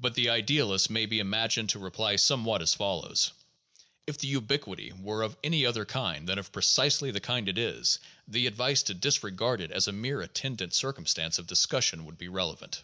But 0.00 0.14
the 0.16 0.28
idealist 0.28 0.90
may 0.90 1.06
be 1.06 1.20
imagined 1.20 1.68
to 1.70 1.78
reply 1.78 2.16
somewhat 2.16 2.62
as 2.62 2.74
follows: 2.74 3.30
"If 4.04 4.18
the 4.18 4.26
ubiquity 4.26 4.90
were 4.92 5.22
of 5.22 5.36
any 5.44 5.64
other 5.64 5.84
kind 5.84 6.28
than 6.28 6.40
of 6.40 6.50
precisely 6.50 7.12
the 7.12 7.20
kind 7.20 7.48
it 7.48 7.56
is, 7.56 8.00
the 8.26 8.48
advice 8.48 8.82
to 8.82 8.94
disregard 8.94 9.60
it 9.60 9.70
as 9.70 9.86
a 9.86 9.92
mere 9.92 10.20
attendant 10.20 10.74
circumstance 10.74 11.38
of 11.38 11.46
discussion 11.46 12.06
would 12.06 12.18
be 12.18 12.26
relevant. 12.26 12.82